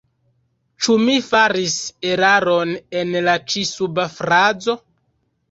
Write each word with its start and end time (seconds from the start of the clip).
Ĉu 0.85 0.95
mi 1.01 1.17
faris 1.25 1.75
eraron 2.13 2.73
en 3.03 3.13
la 3.29 3.37
ĉi 3.53 3.67
suba 3.75 4.09
frazo? 4.17 4.79